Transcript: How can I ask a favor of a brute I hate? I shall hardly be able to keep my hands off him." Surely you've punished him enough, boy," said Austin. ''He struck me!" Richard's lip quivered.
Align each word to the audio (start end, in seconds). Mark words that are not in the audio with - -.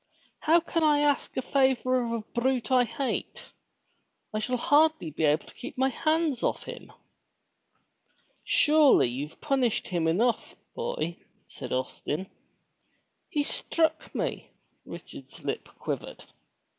How 0.39 0.59
can 0.59 0.83
I 0.83 1.01
ask 1.01 1.37
a 1.37 1.43
favor 1.43 2.03
of 2.03 2.11
a 2.11 2.21
brute 2.41 2.71
I 2.71 2.85
hate? 2.85 3.51
I 4.33 4.39
shall 4.39 4.57
hardly 4.57 5.11
be 5.11 5.25
able 5.25 5.45
to 5.45 5.53
keep 5.53 5.77
my 5.77 5.89
hands 5.89 6.41
off 6.41 6.63
him." 6.63 6.91
Surely 8.43 9.07
you've 9.07 9.39
punished 9.41 9.89
him 9.89 10.07
enough, 10.07 10.55
boy," 10.73 11.17
said 11.47 11.71
Austin. 11.71 12.31
''He 13.31 13.43
struck 13.45 14.15
me!" 14.15 14.49
Richard's 14.87 15.43
lip 15.43 15.67
quivered. 15.77 16.25